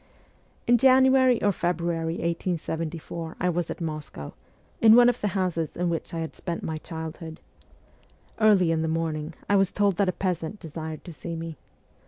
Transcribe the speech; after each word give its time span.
In 0.65 0.79
January 0.79 1.39
or 1.43 1.51
February 1.51 2.13
1874 2.15 3.35
I 3.39 3.49
was 3.49 3.69
at 3.69 3.79
Moscow, 3.79 4.33
in 4.81 4.95
one 4.95 5.09
of 5.09 5.21
the 5.21 5.27
houses 5.37 5.77
in 5.77 5.91
which 5.91 6.11
I 6.11 6.21
had 6.21 6.35
spent 6.35 6.63
my 6.63 6.79
childhood. 6.79 7.39
Early 8.39 8.71
in 8.71 8.81
the 8.81 8.87
morning 8.87 9.35
I 9.47 9.55
was 9.57 9.71
told 9.71 9.97
that 9.97 10.09
a 10.09 10.11
peasant 10.11 10.59
desired 10.59 11.03
to 11.05 11.13
see 11.13 11.35
me. 11.35 11.55